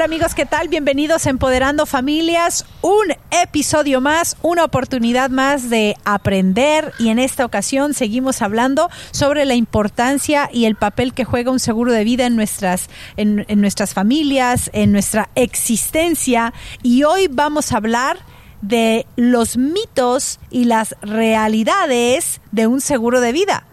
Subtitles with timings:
[0.00, 0.68] Hola amigos, ¿qué tal?
[0.68, 2.64] Bienvenidos a Empoderando Familias.
[2.80, 9.44] Un episodio más, una oportunidad más de aprender y en esta ocasión seguimos hablando sobre
[9.44, 13.92] la importancia y el papel que juega un seguro de vida en nuestras, en, nuestras
[13.92, 16.54] familias, en nuestra existencia.
[16.82, 18.20] Y hoy vamos a hablar
[18.62, 23.64] de los mitos y las realidades de un seguro de vida.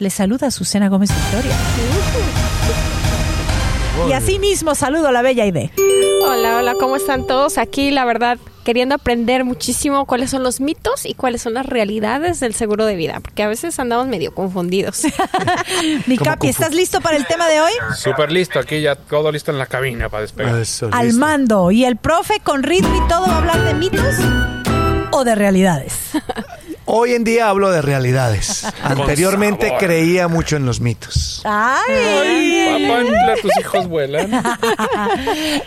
[0.00, 1.56] Les saluda Susana Gómez Victoria.
[4.06, 5.70] Y así mismo saludo a la bella Ide.
[6.22, 7.58] Hola, hola, ¿cómo están todos?
[7.58, 12.40] Aquí, la verdad, queriendo aprender muchísimo cuáles son los mitos y cuáles son las realidades
[12.40, 15.02] del seguro de vida, porque a veces andamos medio confundidos.
[16.06, 17.72] Mi Capi, ¿estás listo para el tema de hoy?
[17.96, 20.56] Súper listo, aquí ya todo listo en la cabina para despegar.
[20.58, 21.20] Eso, Al listo.
[21.20, 21.70] mando.
[21.70, 24.14] Y el profe con ritmo y todo va a hablar de mitos
[25.10, 25.94] o de realidades.
[26.90, 28.64] Hoy en día hablo de realidades.
[28.82, 31.42] Anteriormente creía mucho en los mitos.
[31.44, 32.86] ¡Ay!
[32.88, 34.30] Papá, tus hijos vuelan.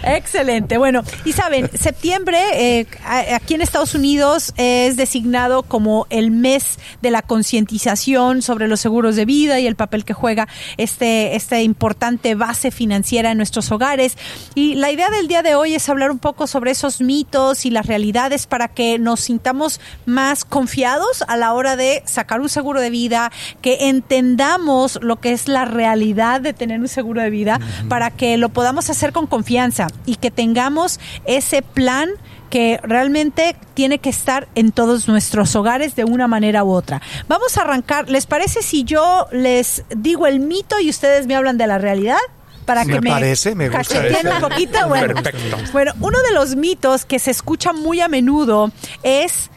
[0.03, 0.79] Excelente.
[0.79, 2.39] Bueno, y saben, septiembre
[2.79, 2.87] eh,
[3.35, 9.15] aquí en Estados Unidos es designado como el mes de la concientización sobre los seguros
[9.15, 14.17] de vida y el papel que juega este, esta importante base financiera en nuestros hogares.
[14.55, 17.69] Y la idea del día de hoy es hablar un poco sobre esos mitos y
[17.69, 22.81] las realidades para que nos sintamos más confiados a la hora de sacar un seguro
[22.81, 23.31] de vida,
[23.61, 27.59] que entendamos lo que es la realidad de tener un seguro de vida,
[27.89, 32.09] para que lo podamos hacer con confianza y que tengamos ese plan
[32.51, 37.01] que realmente tiene que estar en todos nuestros hogares de una manera u otra.
[37.27, 38.09] Vamos a arrancar.
[38.09, 42.19] ¿Les parece si yo les digo el mito y ustedes me hablan de la realidad?
[42.65, 43.99] Para que me, parece, me gusta
[44.35, 44.87] un poquito.
[44.87, 45.57] Bueno, Perfecto.
[45.71, 49.49] bueno, uno de los mitos que se escucha muy a menudo es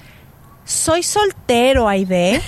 [0.65, 2.41] soy soltero, Aide.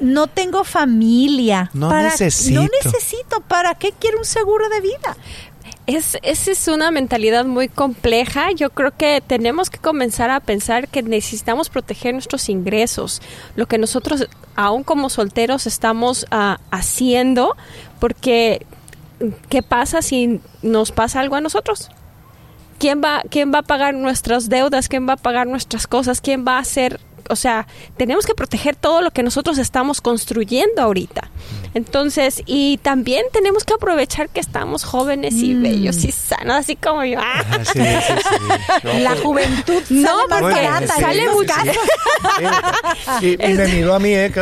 [0.00, 1.70] No tengo familia.
[1.72, 2.60] No ¿Para- necesito.
[2.62, 3.40] No necesito.
[3.40, 5.16] ¿Para qué quiero un seguro de vida?
[5.86, 8.50] Es, esa es una mentalidad muy compleja.
[8.52, 13.22] Yo creo que tenemos que comenzar a pensar que necesitamos proteger nuestros ingresos,
[13.54, 17.56] lo que nosotros, aún como solteros, estamos ah, haciendo,
[18.00, 18.66] porque
[19.48, 21.88] ¿qué pasa si nos pasa algo a nosotros?
[22.78, 24.88] ¿Quién va, ¿Quién va a pagar nuestras deudas?
[24.88, 26.20] ¿Quién va a pagar nuestras cosas?
[26.20, 27.00] ¿Quién va a hacer?
[27.28, 27.66] O sea,
[27.96, 31.30] tenemos que proteger todo lo que nosotros estamos construyendo ahorita.
[31.74, 37.04] Entonces, y también tenemos que aprovechar que estamos jóvenes y bellos y sanos, así como
[37.04, 37.18] yo.
[37.20, 37.42] ¡Ah!
[37.64, 38.14] Sí, sí,
[38.82, 38.86] sí.
[39.00, 41.76] La juventud No, sale porque barata sale casos.
[43.20, 44.32] Y, y me miró a mí, ¿eh.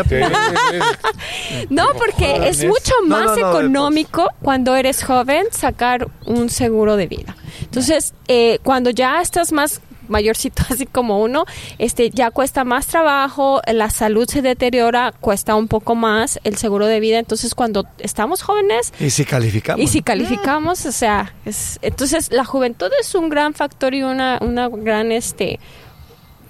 [1.70, 7.06] No, porque es mucho más no, no, económico cuando eres joven sacar un seguro de
[7.06, 7.36] vida.
[7.74, 11.44] Entonces, eh, cuando ya estás más mayorcito así como uno,
[11.78, 16.86] este ya cuesta más trabajo, la salud se deteriora, cuesta un poco más el seguro
[16.86, 17.18] de vida.
[17.18, 19.82] Entonces, cuando estamos jóvenes Y si calificamos.
[19.82, 24.38] y si calificamos, o sea, es, entonces la juventud es un gran factor y una,
[24.40, 25.58] una gran este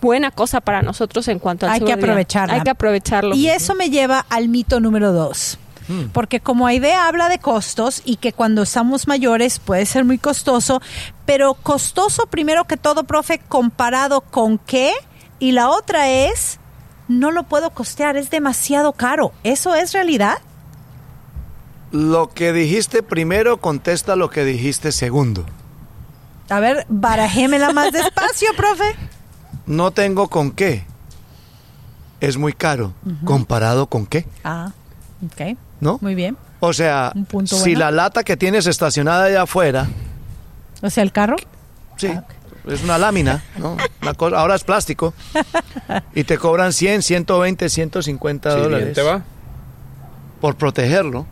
[0.02, 2.12] buena cosa para nosotros en cuanto al Hay que seguro de vida.
[2.12, 2.54] aprovecharla.
[2.56, 3.34] Hay que aprovecharlo.
[3.34, 5.58] Y eso me lleva al mito número dos.
[6.12, 10.80] Porque como Aide habla de costos y que cuando estamos mayores puede ser muy costoso,
[11.26, 14.92] pero costoso primero que todo, profe, comparado con qué?
[15.38, 16.58] Y la otra es,
[17.08, 19.32] no lo puedo costear, es demasiado caro.
[19.42, 20.38] ¿Eso es realidad?
[21.92, 25.44] Lo que dijiste primero contesta lo que dijiste segundo.
[26.48, 28.96] A ver, barajémela más despacio, profe.
[29.66, 30.84] No tengo con qué.
[32.20, 32.94] Es muy caro.
[33.24, 34.26] ¿Comparado con qué?
[34.44, 34.72] Ah,
[35.24, 35.98] ok, ¿No?
[36.00, 36.36] muy bien.
[36.60, 37.78] O sea, Un punto si bueno.
[37.80, 39.86] la lata que tienes estacionada allá afuera,
[40.82, 41.36] O sea, el carro.
[41.96, 42.10] sí,
[42.66, 43.76] es una lámina, ¿no?
[44.00, 45.12] Una cosa- ahora es plástico,
[46.14, 49.22] y te cobran 100, 120, 150 Sí, bien dólares te va.
[50.40, 51.26] por protegerlo,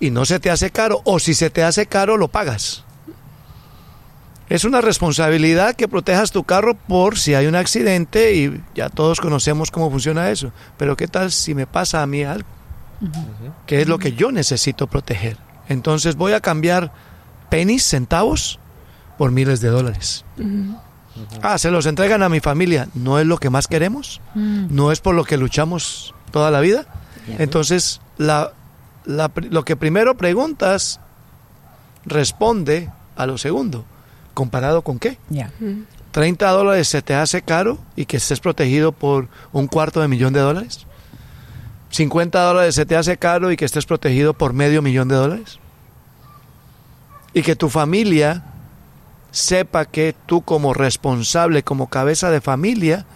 [0.00, 2.84] y no se te hace caro, o si se te hace caro, lo pagas.
[4.48, 9.20] Es una responsabilidad que protejas tu carro por si hay un accidente y ya todos
[9.20, 10.52] conocemos cómo funciona eso.
[10.76, 12.48] Pero ¿qué tal si me pasa a mí algo?
[13.66, 15.36] Que es lo que yo necesito proteger.
[15.68, 16.92] Entonces voy a cambiar
[17.50, 18.60] pennies, centavos,
[19.18, 20.24] por miles de dólares.
[21.42, 22.88] Ah, se los entregan a mi familia.
[22.94, 24.20] ¿No es lo que más queremos?
[24.34, 26.86] ¿No es por lo que luchamos toda la vida?
[27.38, 28.52] Entonces, la,
[29.06, 31.00] lo que primero preguntas
[32.04, 33.84] responde a lo segundo.
[34.36, 35.16] ¿Comparado con qué?
[35.30, 35.50] Ya.
[36.10, 40.34] 30 dólares se te hace caro y que estés protegido por un cuarto de millón
[40.34, 40.86] de dólares.
[41.88, 45.58] 50 dólares se te hace caro y que estés protegido por medio millón de dólares.
[47.32, 48.44] Y que tu familia
[49.30, 53.06] sepa que tú como responsable, como cabeza de familia,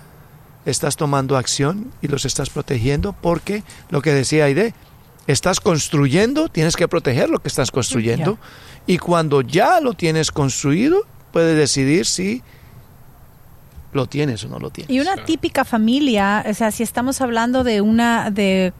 [0.64, 4.72] estás tomando acción y los estás protegiendo porque lo que decía Aide,
[5.26, 8.38] Estás construyendo, tienes que proteger lo que estás construyendo.
[8.86, 12.42] Y cuando ya lo tienes construido, puedes decidir si
[13.92, 14.90] lo tienes o no lo tienes.
[14.90, 18.72] Y una típica familia, o sea, si estamos hablando de una de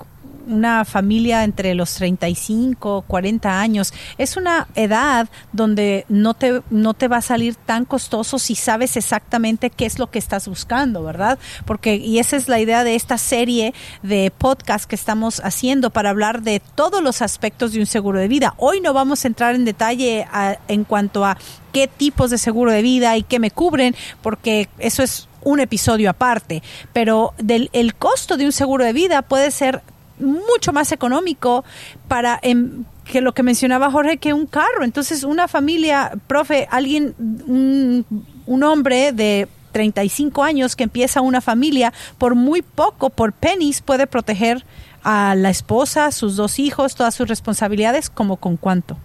[0.50, 7.08] una familia entre los 35, 40 años, es una edad donde no te, no te
[7.08, 11.38] va a salir tan costoso si sabes exactamente qué es lo que estás buscando, ¿verdad?
[11.64, 16.11] Porque, y esa es la idea de esta serie de podcast que estamos haciendo para
[16.11, 18.55] hablar de todos los aspectos de un seguro de vida.
[18.56, 21.37] Hoy no vamos a entrar en detalle a- en cuanto a
[21.73, 26.11] qué tipos de seguro de vida y qué me cubren, porque eso es un episodio
[26.11, 26.62] aparte,
[26.93, 29.82] pero del, el costo de un seguro de vida puede ser
[30.20, 31.64] mucho más económico
[32.08, 34.84] para em, que lo que mencionaba Jorge que un carro.
[34.84, 38.06] Entonces, una familia, profe, alguien, un,
[38.46, 44.06] un hombre de 35 años que empieza una familia, por muy poco, por pennies, puede
[44.06, 44.64] proteger
[45.02, 48.96] a la esposa, sus dos hijos, todas sus responsabilidades, como con cuánto.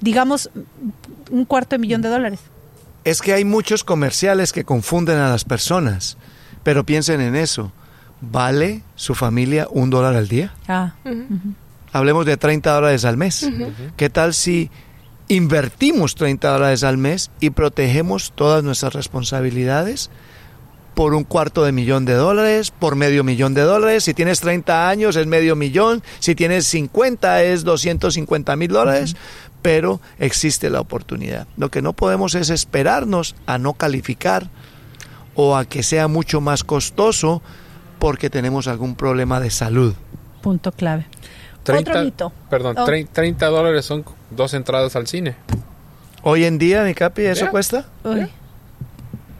[0.00, 0.50] Digamos,
[1.30, 2.40] un cuarto de millón de dólares.
[3.04, 6.16] Es que hay muchos comerciales que confunden a las personas,
[6.62, 7.72] pero piensen en eso.
[8.30, 10.54] ¿Vale su familia un dólar al día?
[10.68, 10.94] Ah,
[11.92, 13.48] Hablemos de 30 dólares al mes.
[13.96, 14.70] ¿Qué tal si
[15.28, 20.10] invertimos 30 dólares al mes y protegemos todas nuestras responsabilidades
[20.94, 24.04] por un cuarto de millón de dólares, por medio millón de dólares?
[24.04, 29.14] Si tienes 30 años es medio millón, si tienes 50 es 250 mil dólares,
[29.62, 31.46] pero existe la oportunidad.
[31.56, 34.50] Lo que no podemos es esperarnos a no calificar
[35.36, 37.40] o a que sea mucho más costoso
[38.04, 39.94] porque tenemos algún problema de salud.
[40.42, 41.06] punto clave.
[41.62, 42.32] 30, Otro mito.
[42.50, 42.84] Perdón, Oh.
[42.84, 45.36] trein- 30 dólares son dos entradas al cine.
[46.22, 47.86] Hoy en día, mi capi, ¿eso cuesta?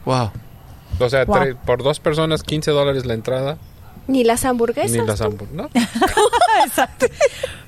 [0.03, 0.31] Wow.
[0.99, 1.35] O sea, Wow.
[1.37, 3.59] tre- por dos personas, 15 dólares la entrada.
[4.07, 4.91] Ni las hamburguesas.
[4.99, 5.53] Ni las hamburguesas.
[5.53, 5.69] ¿no?
[6.65, 7.05] Exacto.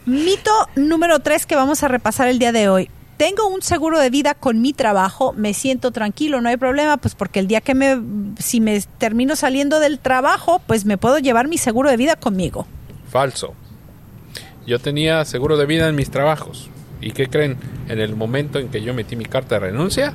[0.08, 2.90] Mito número tres que vamos a repasar el día de hoy.
[3.18, 7.16] Tengo un seguro de vida con mi trabajo, me siento tranquilo, no hay problema, pues
[7.16, 8.00] porque el día que me,
[8.38, 12.68] si me termino saliendo del trabajo, pues me puedo llevar mi seguro de vida conmigo.
[13.10, 13.56] Falso.
[14.68, 16.70] Yo tenía seguro de vida en mis trabajos.
[17.02, 17.58] ¿Y qué creen?
[17.88, 20.14] En el momento en que yo metí mi carta de renuncia,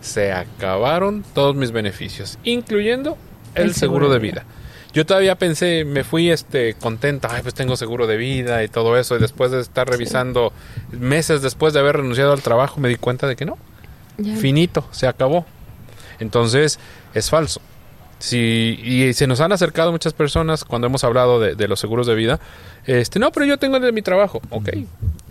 [0.00, 3.16] se acabaron todos mis beneficios, incluyendo
[3.54, 4.44] el, El seguro, seguro de de vida.
[4.92, 8.96] Yo todavía pensé, me fui este contenta, ay, pues tengo seguro de vida y todo
[8.98, 10.52] eso, y después de estar revisando
[10.90, 13.56] meses después de haber renunciado al trabajo, me di cuenta de que no,
[14.38, 15.46] finito, se acabó.
[16.18, 16.78] Entonces,
[17.14, 17.60] es falso.
[18.18, 22.06] Si, y se nos han acercado muchas personas cuando hemos hablado de, de los seguros
[22.06, 22.38] de vida.
[22.84, 24.42] Este, no, pero yo tengo el de mi trabajo.
[24.50, 24.68] Ok.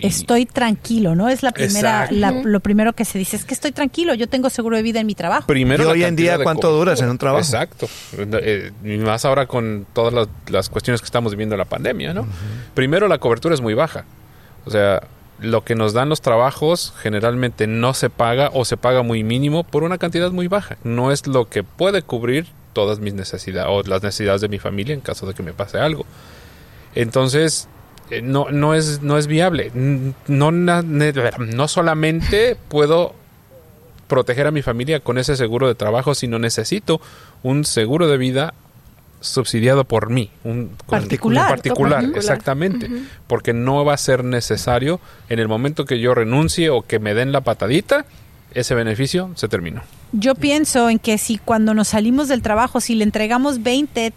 [0.01, 1.29] Estoy tranquilo, ¿no?
[1.29, 4.49] Es la primera, la- lo primero que se dice, es que estoy tranquilo, yo tengo
[4.49, 5.47] seguro de vida en mi trabajo.
[5.47, 7.43] Primero Y hoy en día, ¿cuánto duras en un trabajo?
[7.43, 7.87] Exacto.
[8.17, 8.71] Eh,
[9.03, 12.27] más ahora con todas las, las cuestiones que estamos viviendo la pandemia, ¿no?
[12.73, 14.05] Primero, la cobertura es muy baja.
[14.65, 15.01] O sea,
[15.39, 19.63] lo que nos dan los trabajos generalmente no se paga o se paga muy mínimo
[19.63, 20.77] por una cantidad muy baja.
[20.83, 24.93] No es lo que puede cubrir todas mis necesidades o las necesidades de mi familia
[24.93, 26.05] en caso de que me pase algo.
[26.95, 27.67] Entonces,
[28.23, 29.71] no, no, es, no es viable.
[30.27, 33.13] No, no solamente puedo
[34.07, 37.00] proteger a mi familia con ese seguro de trabajo, sino necesito
[37.44, 38.53] un seguro de vida
[39.21, 41.45] subsidiado por mí, un Particular.
[41.45, 42.17] un particular, Particular.
[42.17, 42.89] exactamente,
[43.27, 47.13] porque no va a ser necesario en el momento que yo renuncie o que me
[47.13, 48.06] den la patadita,
[48.54, 49.81] ese beneficio se terminó.
[50.11, 54.13] Yo pienso en que si cuando nos salimos del trabajo, si le entregamos 20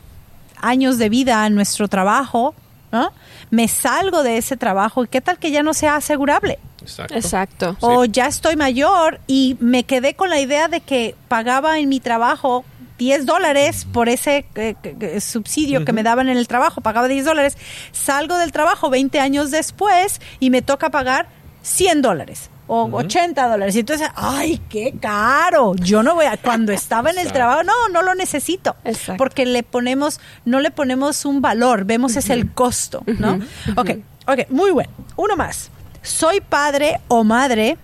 [0.61, 2.54] años de vida a nuestro trabajo,
[2.92, 3.11] ¿no?
[3.50, 6.58] me salgo de ese trabajo y qué tal que ya no sea asegurable.
[6.82, 7.14] Exacto.
[7.14, 7.76] Exacto.
[7.80, 12.00] O ya estoy mayor y me quedé con la idea de que pagaba en mi
[12.00, 12.64] trabajo
[12.99, 17.25] 10 dólares por ese eh, que- subsidio que me daban en el trabajo, pagaba 10
[17.25, 17.56] dólares,
[17.90, 21.26] salgo del trabajo 20 años después y me toca pagar
[21.62, 23.75] 100 dólares o 80 dólares.
[23.76, 25.75] Y entonces, ay, qué caro.
[25.76, 27.38] Yo no voy a, cuando estaba en el Exacto.
[27.38, 28.76] trabajo, no, no lo necesito.
[28.85, 29.19] Exacto.
[29.19, 33.40] Porque le ponemos, no le ponemos un valor, vemos es el costo, ¿no?
[33.76, 33.90] Ok,
[34.26, 34.90] ok, muy bueno.
[35.16, 35.71] Uno más.
[36.02, 37.76] Soy padre o madre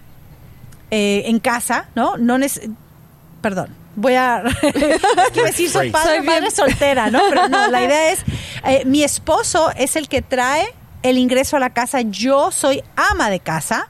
[0.90, 2.16] eh, en casa, ¿no?
[2.16, 2.70] No neces-
[3.42, 4.42] Perdón, voy a...
[5.32, 7.20] Quiero decir, soy padre Soy madre soltera, ¿no?
[7.28, 8.20] Pero no, la idea es,
[8.64, 13.30] eh, mi esposo es el que trae el ingreso a la casa, yo soy ama
[13.30, 13.88] de casa.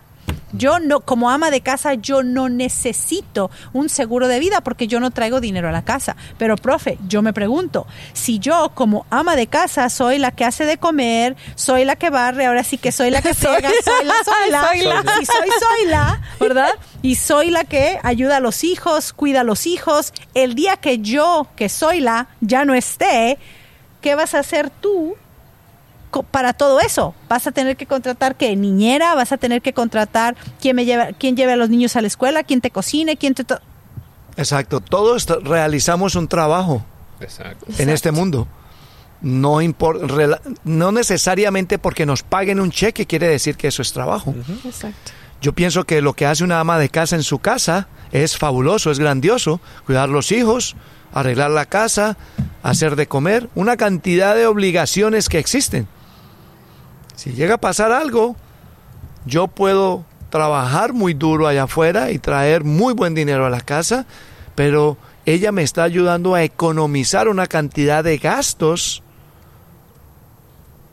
[0.59, 4.99] Yo no, como ama de casa, yo no necesito un seguro de vida porque yo
[4.99, 6.17] no traigo dinero a la casa.
[6.37, 10.67] Pero, profe, yo me pregunto, si yo como ama de casa soy la que hace
[10.67, 14.15] de comer, soy la que barre, ahora sí que soy la que pega, soy la,
[14.25, 15.03] soy la, Soy la.
[15.19, 16.71] si soy, soy la, ¿verdad?
[17.03, 20.13] Y soy la que ayuda a los hijos, cuida a los hijos.
[20.35, 23.39] El día que yo, que soy la, ya no esté,
[24.01, 25.17] ¿qué vas a hacer tú
[26.23, 27.15] para todo eso.
[27.29, 31.09] Vas a tener que contratar que niñera, vas a tener que contratar quién me lleva,
[31.19, 33.61] quién lleve a los niños a la escuela, quién te cocine, quién te to-
[34.37, 34.81] Exacto.
[34.81, 36.85] Todos realizamos un trabajo
[37.21, 37.67] Exacto.
[37.79, 38.47] en este mundo.
[39.21, 39.59] No,
[40.65, 44.35] no necesariamente porque nos paguen un cheque quiere decir que eso es trabajo.
[44.65, 45.13] Exacto.
[45.41, 48.91] Yo pienso que lo que hace una ama de casa en su casa es fabuloso,
[48.91, 49.61] es grandioso.
[49.87, 50.77] Cuidar los hijos,
[51.13, 52.17] arreglar la casa,
[52.63, 55.89] hacer de comer, una cantidad de obligaciones que existen.
[57.19, 58.37] Si llega a pasar algo,
[59.27, 64.07] yo puedo trabajar muy duro allá afuera y traer muy buen dinero a la casa,
[64.55, 64.97] pero
[65.27, 69.03] ella me está ayudando a economizar una cantidad de gastos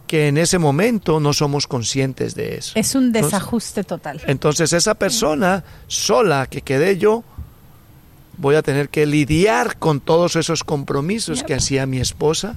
[0.08, 2.72] que en ese momento no somos conscientes de eso.
[2.74, 4.20] Es un Entonces- desajuste total.
[4.25, 7.24] entonces esa persona sola que quedé yo,
[8.38, 12.55] voy a tener que lidiar con todos esos compromisos que hacía mi esposa.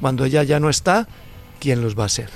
[0.00, 1.06] Cuando ella ya no está,
[1.62, 2.28] ¿quién los va a hacer?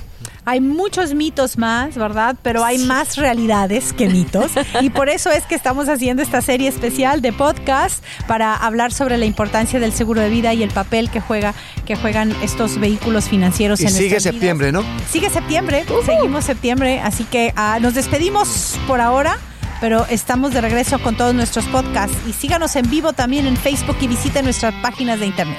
[0.45, 2.37] Hay muchos mitos más, ¿verdad?
[2.42, 4.52] Pero hay más realidades que mitos.
[4.80, 9.18] Y por eso es que estamos haciendo esta serie especial de podcast para hablar sobre
[9.18, 11.54] la importancia del seguro de vida y el papel que juega
[11.85, 14.85] que juegan estos vehículos financieros Y en sigue septiembre, ¿no?
[15.11, 19.38] Sigue septiembre, seguimos septiembre, así que ah, nos despedimos por ahora.
[19.80, 23.99] Pero estamos de regreso con todos nuestros podcasts y síganos en vivo también en Facebook
[24.00, 25.59] y visiten nuestras páginas de internet.